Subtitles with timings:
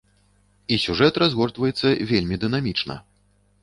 [0.73, 3.03] І сюжэт разгортваецца вельмі дынамічна.